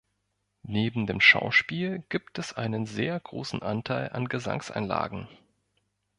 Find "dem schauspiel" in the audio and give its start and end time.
1.05-2.03